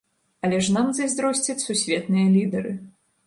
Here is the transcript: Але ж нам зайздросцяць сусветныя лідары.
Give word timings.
Але 0.47 0.61
ж 0.67 0.71
нам 0.77 0.87
зайздросцяць 0.99 1.57
сусветныя 1.67 2.33
лідары. 2.39 2.73